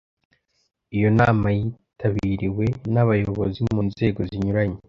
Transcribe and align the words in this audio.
iyo 0.97 1.09
nama 1.19 1.47
yitabiriwe 1.57 2.65
n'abayobozi 2.93 3.59
mu 3.73 3.81
nzego 3.89 4.19
zinyuranye 4.29 4.79